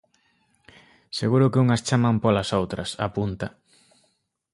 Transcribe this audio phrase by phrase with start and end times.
[1.19, 3.47] "Seguro que unhas chaman polas outras", apunta.